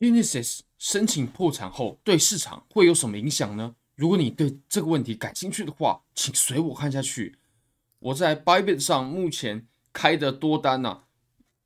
[0.00, 3.74] Unisys 申请破产后对市场会有什么影响呢？
[3.94, 7.36] 如果你对这个问题感兴趣的话，请随我看下去。
[8.00, 11.02] 我在 Bybit 上目前开的多单呢、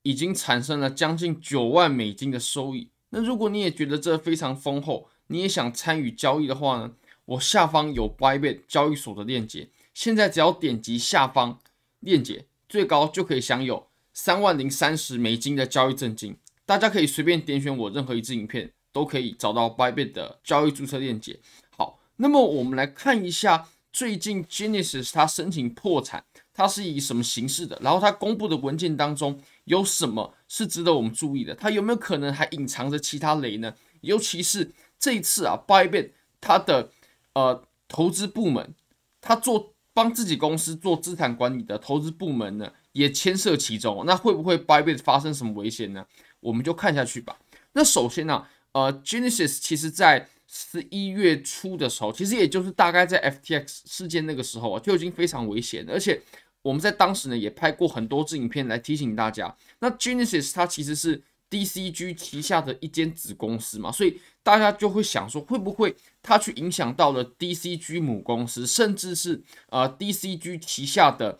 [0.02, 2.90] 已经产生了将近九万美金的收益。
[3.10, 6.92] 那如果你也觉得这非常丰厚，你也想参与交易的话呢，
[7.24, 11.58] 我下方有 Bybit 交易所的链接，现在只要点击下方
[12.00, 16.36] 链接，最高就可以享有三万零三十美金的交易赠金。
[16.68, 21.40] 大家可以随便点选我任何一支影片，都可以找到 Bybit 的交易注册链接。
[21.74, 27.78] 好，那么我们来看一下最近 Genesis 它申请破产，它是以什么形式的？
[27.82, 31.54] 然后它公布的文件当中有什么是值得我们注意的？
[31.54, 33.74] 它有没有可能还隐藏着其他雷呢？
[34.02, 36.90] 尤其是这一次啊，Bybit 它的
[37.32, 38.74] 呃投资部门，
[39.22, 44.04] 它做帮自己公司做资产管理的投资部门呢，也牵涉其中。
[44.04, 46.04] 那会不会 Bybit 发生什么危险呢？
[46.40, 47.38] 我们就看下去吧。
[47.72, 55.84] 那首先呢、呃，Genesis 其实在十一月初的时候，其实也就是大概在 FTX 事件那个时候啊，就已经非常危险。
[55.88, 56.20] 而且
[56.62, 59.54] 我们在当时呢，也拍过很多支影片来提醒大家。
[59.80, 71.38] 那 Genesis 它其实是 DCG 旗下的一间子公司嘛，所以大家就会想说，会不会它去影响到了 DCG 母公司，甚至是呃 DCG 旗下的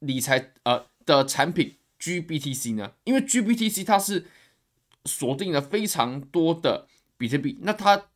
[0.00, 2.92] 理财呃的产品？GBTC 呢？
[3.04, 4.26] 因为 GBTC 它是
[5.04, 8.06] 锁定了非常多的比特币，那它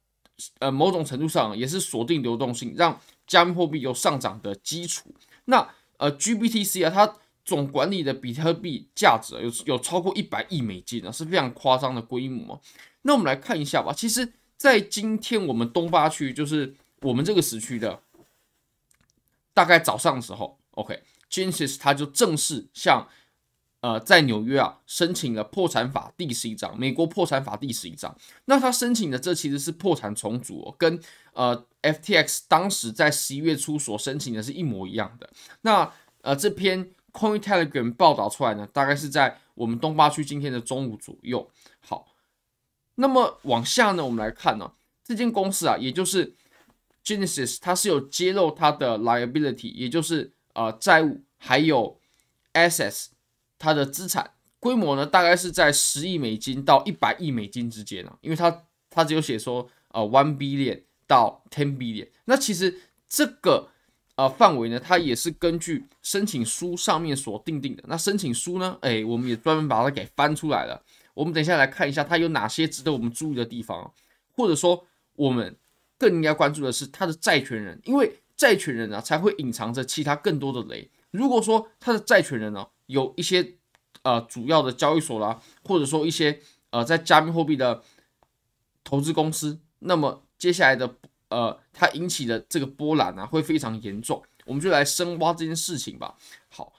[0.58, 5.14] 呃某种程度上也是锁定流动性，让加密货币有上涨的基础。
[5.44, 12.60] 那呃 GBTC 啊，它总管理的比特币价值有有超过一百亿美金啊，是非常夸张的规模。
[13.02, 13.92] 那我们来看一下吧。
[13.92, 18.02] 其实，在今天我们东八区，就是我们这个时区的
[19.54, 23.08] 大概早上的时候，OK，Genesis 它就正式向
[23.80, 28.14] 呃，在纽约啊，申请了破产法第十一章，美国破产法第十一章。
[28.44, 31.00] 那他申请的这其实是破产重组哦，跟
[31.32, 35.30] 呃 FTX 当时在十一月初所申请的是一模一样的。
[35.62, 35.90] 那
[36.20, 41.50] 呃这篇 Cointelegraph 报道出来呢，大概是在我们东八区今天的中午左右。
[41.80, 42.06] 好，
[42.96, 44.70] 那么往下呢，我们来看呢，
[45.02, 46.34] 这间公司啊，也就是
[47.02, 51.98] Genesis，它是有揭露它的 liability，也就是呃债务，还有
[52.52, 53.06] assets。
[53.60, 63.68] 它的资产规模呢，大概是在十亿美金到一百亿美金之间啊，因为它它只有写说呃 one billion 到 ten billion，那其实这个
[64.16, 67.84] 呃范围呢，它也是根据申请书上面所定定的。
[67.86, 70.82] 那申请书呢，哎，我们也专门把它给翻出来了。
[71.14, 73.92] 我们等一下来看一下它有哪些值得我们注意的地方，
[74.32, 75.54] 或者说我们
[75.98, 80.90] 更应该关注的是它的债权人，因为债权人啊才会隐藏着其他更多的雷。
[81.10, 83.54] 如果说它的债权人呢，有一些
[84.02, 86.40] 呃主要的交易所啦，或者说一些
[86.70, 87.82] 呃在加密货币的
[88.82, 90.96] 投资公司，那么接下来的
[91.28, 96.16] 呃它引起的这个波澜啊会非常严重，我们就来深挖这件事情吧。
[96.48, 96.72] 好，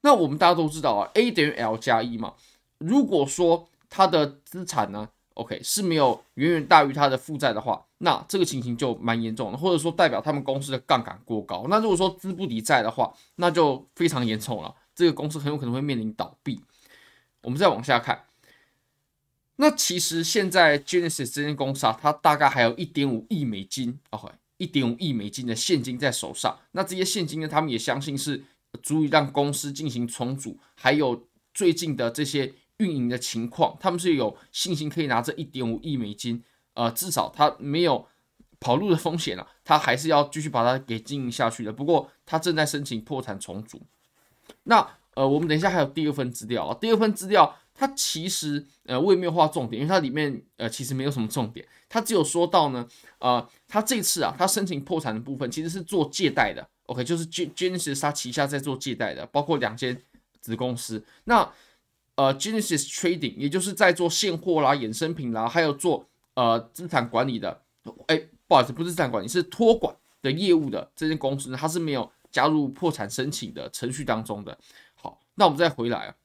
[0.00, 2.34] 那我们大家都知道啊，A 等于 L 加一嘛。
[2.78, 11.66] 如果说它的资产呢，OK 是没有远远大于它的负债的话，那这个情形就蛮严重的，或者说代表他们公司的杠杆过高。
[11.68, 14.74] 那如果说资不抵债的话，那就非常严重了。
[14.94, 16.62] 这个公司很有可能会面临倒闭。
[17.42, 18.24] 我们再往下看，
[19.56, 26.58] 那其实现在 Genesis 这间公司啊，它大概还有一点五亿美金，OK，一点五亿美金的现金在手上。
[26.72, 28.42] 那这些现金呢，他们也相信是
[28.82, 38.08] 足以让公司进行重组，还有最近的这些运营的情况，他们是有信心可以拿这一点五亿美金，呃，至少他没有
[38.58, 41.70] 跑路的风险了，啊，他还是要继续把它给经营下去的。
[41.70, 43.82] 不过他正在申请破产重组。
[44.64, 46.76] 那呃，我们等一下还有第二份资料啊。
[46.80, 52.84] 第二份资料它其实呃，我也没有画重点，因为它里面呃其实没有什么重点，它只有说到呢，
[53.20, 59.96] 呃，它这次啊，它申请破产的部分其实是做借贷的，OK，就是 Genesis 它旗下在做借贷的，包括两间
[60.40, 61.04] 子公司。
[61.24, 61.48] 那
[62.16, 67.60] 呃，Genesis Trading 也就是在做现货啦、衍生品啦，还有做呃资产管理的，
[68.08, 72.10] 哎，不好意思，不是资产管理，是托管的业务的这间公司呢，它是没有。
[72.34, 74.58] 加入破产申请的程序当中的。
[74.96, 76.16] 好，那我们再回来啊。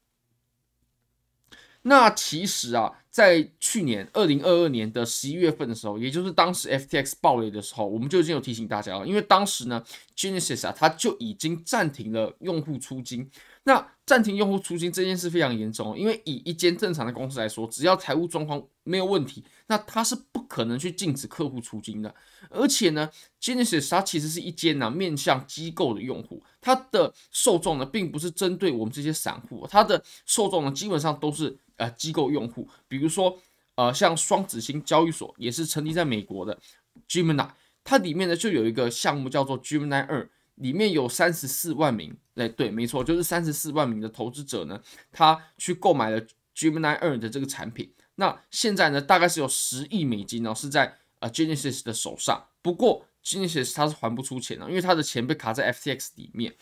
[1.83, 9.83] 那其实啊，在去年二零二二年的十一月份的时候，也就是当时 FTX 暴雷的时候，我们就已经有提醒大家了，因为当时呢
[10.17, 13.29] ，Genesis 啊，它就已经暂停了用户出金。
[13.63, 22.13] 那暂停用户出金这件事非常严重，因为以一间正常的公司来说，只要财务状况没有问题，那它是不可能去禁止客户出金的。
[22.49, 23.07] 而且呢
[23.39, 33.37] ，Genesis 它其实是一间呢、面向机构的用户，它的受众呢并不是针对我们这些散户，它的受众呢基本上都是呃机构用户，比如说
[33.75, 36.59] 呃，像双子星交易所也是成立在美国的
[37.07, 37.47] Gemini，
[37.83, 40.27] 它里面呢就有一个项目叫做 Gemini 二，
[40.59, 44.79] 里面有三十四万名，哎，对，没错，就是三十四万名的投资者呢，
[45.11, 46.21] 他去购买了
[46.55, 47.93] Gemini 二的这个产品。
[48.15, 52.45] 那现在呢，大概是有十亿美金呢，是在呃 Genesis 的手上。
[52.61, 56.53] 不过 Genesis 它是还不出钱的，因为它的钱被卡在 FTX 里面。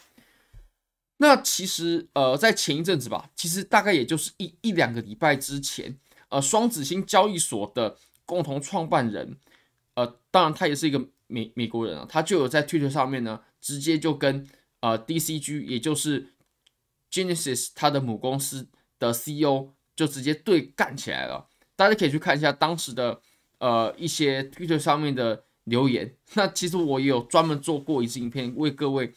[1.17, 5.97] 那其实呃，在前一阵子吧，其实大概也就是一一两个礼拜之前，
[6.29, 9.35] 呃，双子星交易所的共同创办人，
[9.95, 14.47] 呃，当然他也是一个美美国人啊，他就有在 Twitter 上面呢，直接就跟
[14.79, 16.29] 呃 DCG，也就是
[17.11, 19.73] Genesis 它的母公司的 CEO。
[19.97, 23.19] 就直接对干起来了，大家可以去看一下当时的
[23.57, 26.15] 呃一些 Twitter 上面的留言。
[26.35, 29.11] 那其实我也有专门做过一次影片，为各位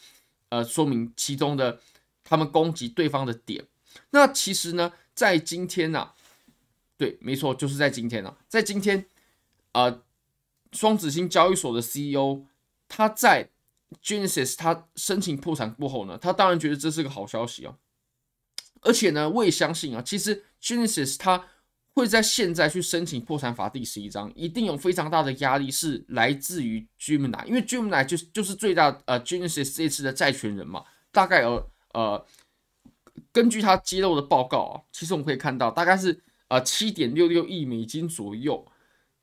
[0.48, 1.78] 呃说明其中的
[2.24, 3.66] 他们攻击对方的点。
[4.08, 6.14] 那其实呢，在今天呢、啊，
[6.96, 9.04] 对，没错，就是在今天啊，在今天，
[9.72, 10.02] 呃，
[10.72, 12.46] 双子星交易所的 CEO
[12.88, 13.50] 他在
[14.02, 17.76] Genesis 他申请破产过后呢，他当然觉得这是个好消息哦。
[18.82, 21.44] 而且呢，我也相信啊，其实 Genesis 它
[21.92, 32.24] 会在现在去申请破产法第十一章，一定有非常大的压力是来自于 Gemini，因为 Gemini 就是就是最大呃 Genesis 这次的债权人嘛，大概有呃
[33.32, 38.66] 根据他揭露的报告啊，其实我们可以看到大概是呃七点六六亿美金左右。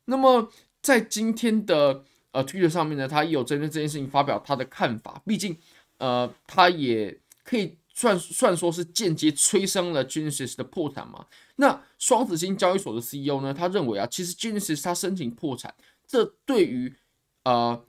[0.06, 5.58] 那么在今天的呃 Twitter 上面呢，他也有针对这件事情发表他的看法，毕竟
[5.98, 7.78] 呃他也可以。
[8.00, 11.26] 算算说是间接催生了 Genesis 的破产嘛？
[11.56, 13.52] 那双子星交易所的 CEO 呢？
[13.52, 15.74] 他认为啊，其实 Genesis 他申请破产，
[16.06, 16.96] 这对于
[17.42, 17.84] 呃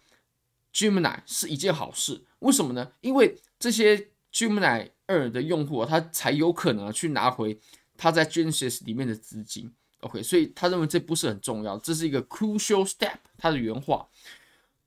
[0.73, 2.25] Gemini 是一件好事。
[2.39, 2.91] 为什么呢？
[3.03, 7.61] 因为这些 Gemini 二的用户啊，他才有可能去拿回
[7.99, 9.71] 他在 Genesis 里面的资金。
[10.01, 13.17] OK，所以他认为这不是很重要，这是一个 crucial step。
[13.37, 14.09] 他的原话。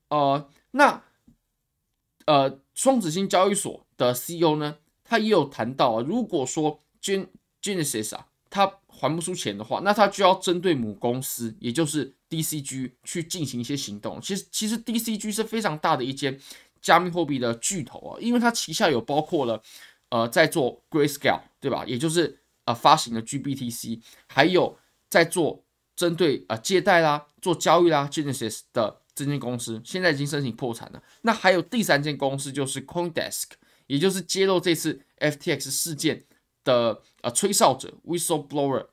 [0.08, 1.02] 呃，那
[2.26, 4.78] 呃双子星交易所的 CEO 呢？
[5.04, 7.26] 他也有谈到啊，如果说 Gen
[7.62, 14.20] Genesis 啊，他还不出钱的话，那他就要针对母公司，也就是 DCG 去进行一些行动。
[14.20, 16.40] 其实，其实 DCG 是非常大的一间
[16.80, 19.62] 加密货币的巨头啊，因为它旗下有包括了
[20.08, 21.84] 呃在做 Grayscale 对吧？
[21.86, 24.78] 也就是呃发行的 GBTC，还有
[25.12, 25.62] 在做
[25.94, 31.02] 针对呃借贷啦、做交易啦 Genesis 的这间公司，现在已经申请破产了。
[31.20, 33.50] 那还有第三间公司就是 CoinDesk。
[33.88, 36.24] 也就是揭露这次 FTX 事件
[36.64, 38.86] 的呃吹哨者 whistleblower。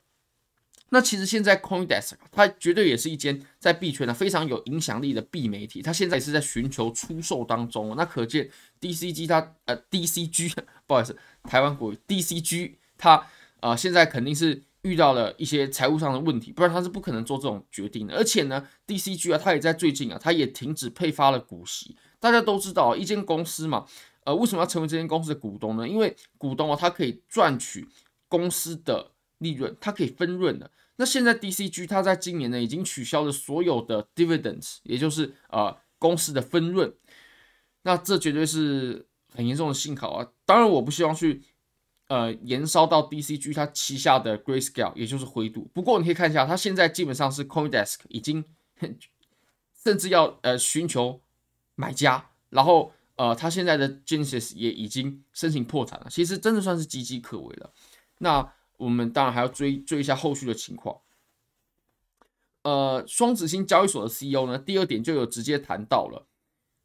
[0.90, 7.96] 那其实现在 CoinDesk 它绝对也是一间在币圈呢非常有影响力的币媒体，它现在也是在寻求出售当中。
[7.96, 10.52] 那可见 DCG 它呃 DCG
[10.86, 13.26] 不好意思，台湾国语 DCG 它
[13.60, 18.14] 呃现在肯定是遇到了一些财务上的问题，不然他是不可能做这种决定的。
[18.14, 21.96] 而且呢，DCG 啊，它也在最近啊，它也停止配发了股息。
[22.18, 23.86] 大家都知道，一间公司嘛。
[24.24, 25.88] 呃，为什么要成为这间公司的股东呢？
[25.88, 27.86] 因为股东啊，他可以赚取
[28.28, 30.70] 公司的利润，他可以分润的。
[30.96, 36.94] 那现在 DCG 它在今年呢，已经取消了所有的 dividends，也就是呃公司的分润。
[37.82, 40.28] 那这绝对是很严重的信号啊！
[40.44, 41.40] 当然，我不希望去
[42.10, 45.70] 呃延烧到 DCG 它旗下的 Grayscale，也就是灰度。
[45.72, 48.44] 不过你可以看一下，它现在基本上是 CoinDesk 已经
[49.82, 51.22] 甚至要呃寻求
[51.74, 52.92] 买家，然后。
[53.16, 57.70] 呃，他现在的 Genesis 也已经申请破产了，其实真的算是岌岌可危了。
[58.16, 61.02] 那我们当然还要追追一下后续的情况。
[62.62, 66.28] 呃，双子星交易所的 CEO 呢，第二点就有直接谈到了，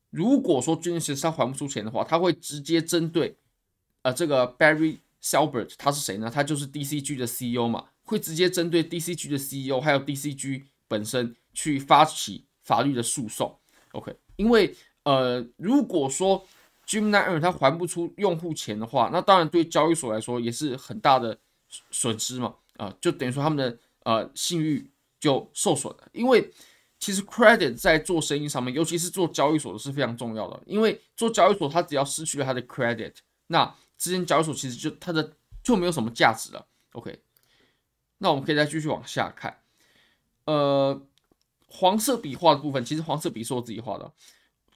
[0.09, 3.37] 如果说 Genesis 它还不出钱的话，他会直接针对
[4.01, 6.29] 呃这个 Barry Silbert 他是谁呢？
[6.29, 13.57] 他就是 DCG 的 CEO 嘛，会直接针对 DCG 的 CEO 还有 DCG 本身去发起法律的诉讼。
[13.93, 14.75] OK，因为。
[15.07, 16.43] 呃，如果说
[16.87, 21.37] Gemini 二它还不出用户钱的话，那当然对交易所来说也是很大的
[21.91, 24.89] 损失嘛，啊、就等于说他们的呃信誉
[25.19, 26.09] 就受损了。
[26.11, 26.51] 因为
[26.97, 30.59] 其实 credit 在做生意上面，尤其是做交易所的是非常重要的。
[30.65, 33.13] 因为做交易所，它只要失去了它的 credit，
[33.45, 36.67] 那之间交易所其实就它的就没有什么价值了。
[36.91, 37.21] OK，
[38.19, 39.61] 那我们可以再继续往下看。
[40.45, 41.01] 呃，
[41.67, 44.13] 黄色笔画的部分，其实黄色笔是我自己画的。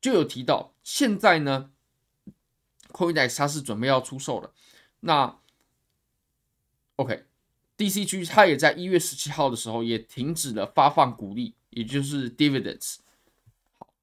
[0.01, 1.71] 就有提到，现在呢
[2.91, 4.53] ，CoinDesk 它是准备要出售了。
[5.01, 5.39] 那
[6.95, 12.97] OK，DCG 它也在一月十七号的时候也停止了发放股利，也就是 dividends，
[13.77, 13.93] 好，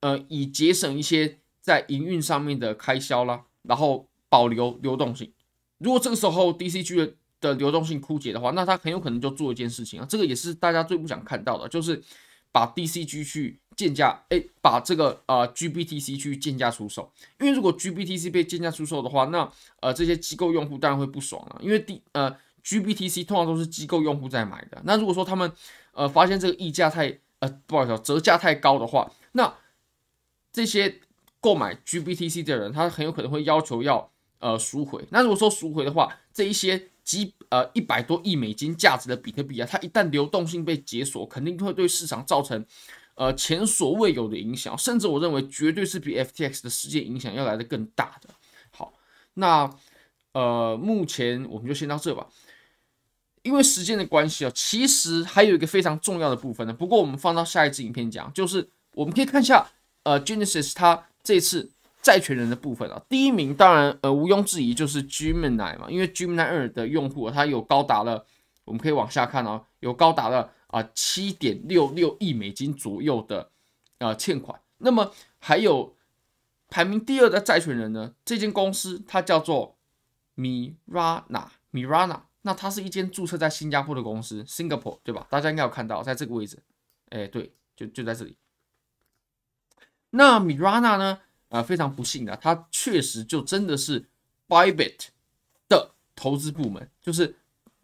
[0.00, 5.30] 呃，以节省一些在营运上面的开销啦，然后保留流动性。
[5.76, 12.02] 如果这个时候 DCG 的的流动性枯竭的话，那他很有可能就做一件事情啊，这个也是大家最不想看到的，就是
[12.50, 17.12] 把 DCG 去贱价，哎，把这个呃 GBTC 去贱价出售。
[17.40, 22.34] 因为如果 GBTC 被贱价出售的话，那呃这些机构用户当然会不爽了，因为 D 呃
[22.64, 24.80] GBTC 通常都是机构用户在买的。
[24.84, 25.52] 那如果说他们
[25.92, 29.52] 呃发现这个溢价太呃不好意思折价太高的话，那
[30.52, 31.00] 这些
[31.40, 34.11] 购买 GBTC 的人，他很有可能会要求要
[34.42, 35.02] 呃赎回。
[35.10, 42.64] 那如果说赎回的话，这一些几呃一百多亿美金价值的比特币啊，它一旦流动性被解锁，肯定会对市场造成
[43.14, 48.30] 呃前所未有的影响，甚至我认为绝对是比 FTX 的事件影响要来的更大的。
[48.70, 48.92] 好，
[49.34, 49.70] 那
[50.32, 52.26] 呃目前我们就先到这吧，
[53.42, 56.72] 因为时间的关系啊，其实还有一个非常重要的部分呢。
[56.72, 59.70] 不过我们放到下一支影片讲，就是我们可以看一下
[60.02, 61.70] 呃 Genesis 它这次。
[62.02, 68.26] 债权人的部分啊，第一名当然呃毋庸置疑就是 Gemini 嘛，因为 Gemini 二的用户它有高达了，
[68.64, 73.52] 我们可以往下看哦，有高达了啊七点六六亿美金左右的
[73.98, 74.60] 呃欠款。
[74.78, 75.94] 那么还有
[76.68, 79.76] 排名第二的债权人呢，这间公司它叫做
[80.36, 85.28] Mirana Mirana，那它是一间注册在新加坡的公司，Singapore 对吧？
[85.30, 86.58] 大家应该有看到，在这个位置，
[87.10, 88.36] 哎对，就就在这里。
[90.10, 91.20] 那 Mirana 呢？
[91.52, 94.06] 啊、非常不幸的，他确实就真的是
[94.48, 95.08] Bybit
[95.68, 97.36] 的投资部门，就是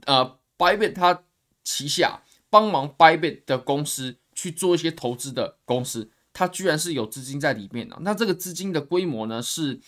[0.06, 1.22] 呃 Bybit 他
[1.62, 7.98] 旗下帮忙 Bybit 的公司去做一些投资的公司，它居然是有资金在里面的。
[8.00, 9.78] 那这个资金的规模呢是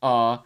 [0.00, 0.42] 呃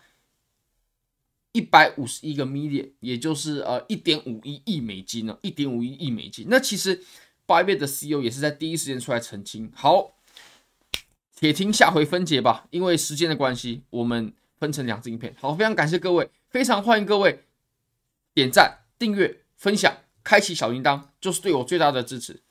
[1.53, 6.49] 一百五十一个 million，也就是呃一点五一亿美金呢，一点五一亿美金。
[6.51, 7.05] 那其实
[7.47, 9.71] Bybit 的 CEO 也是在第一时间出来澄清。
[9.73, 10.17] 好。
[11.41, 15.35] 且听下回分解吧，因为时间的关系，我们分成两支影片。
[15.41, 17.45] 好，非常感谢各位，非常欢迎各位
[18.35, 22.43] 点赞、订阅、分享、开启小铃铛，就是对我最大的支持。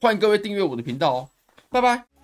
[0.00, 1.30] 欢迎各位订阅我的频道哦，
[1.70, 2.15] 拜拜。